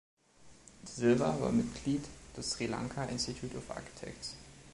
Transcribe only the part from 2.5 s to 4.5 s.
Sri Lanka Institute of Architects.